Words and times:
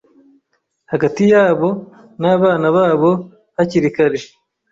hagati 0.91 1.21
yabo 1.33 1.69
N’abana 2.21 2.67
babo 2.75 3.11
hakiri 3.57 3.89
kare, 3.95 4.19